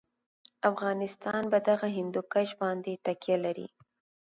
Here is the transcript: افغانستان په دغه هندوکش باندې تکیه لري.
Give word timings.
افغانستان 0.71 1.41
په 1.51 1.57
دغه 1.69 1.87
هندوکش 1.97 2.49
باندې 2.61 3.01
تکیه 3.05 3.37
لري. 3.45 3.67